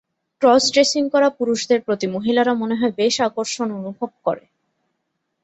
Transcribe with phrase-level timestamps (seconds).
[0.41, 4.43] Cross-dressing করা পুরুষদের প্রতি মহিলারা মনে হয় বেশ আকর্ষণ অনুভব করে।